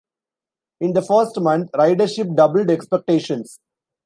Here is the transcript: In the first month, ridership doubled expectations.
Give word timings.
In 0.79 0.93
the 0.93 1.03
first 1.03 1.39
month, 1.39 1.69
ridership 1.73 2.35
doubled 2.35 2.71
expectations. 2.71 3.59